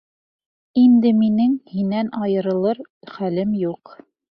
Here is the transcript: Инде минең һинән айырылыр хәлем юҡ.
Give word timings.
Инде 0.83 1.11
минең 1.17 1.53
һинән 1.75 2.11
айырылыр 2.21 2.83
хәлем 3.13 3.55
юҡ. 3.67 3.97